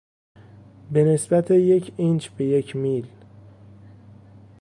به 0.91 1.03
نسبت 1.03 1.51
یک 1.51 1.93
اینچ 1.97 2.29
به 2.29 2.45
یک 2.45 2.75
میل 2.75 3.07